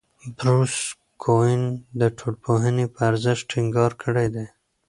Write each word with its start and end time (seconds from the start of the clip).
بروس 0.37 0.75
کوئن 1.23 1.61
د 1.99 2.01
ټولنپوهنې 2.17 2.85
په 2.93 2.99
ارزښت 3.09 3.43
ټینګار 3.51 3.91
کړی 4.03 4.27
دی. 4.35 4.45